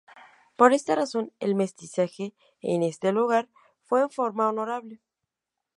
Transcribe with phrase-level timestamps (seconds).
[0.55, 3.49] Por esta razón el mestizaje en este lugar
[3.83, 4.99] fue en forma honorable.